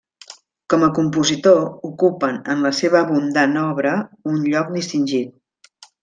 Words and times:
Com 0.73 0.83
a 0.85 0.89
compositor 0.99 1.59
ocupen 1.89 2.39
en 2.53 2.63
la 2.67 2.71
seva 2.77 2.97
abundant 3.05 3.53
obra 3.65 3.91
un 4.31 4.39
lloc 4.47 4.73
distingit. 4.79 5.85